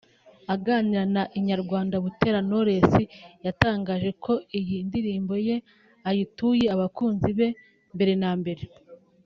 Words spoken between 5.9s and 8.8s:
ayituye abakunzi be mbere na mbere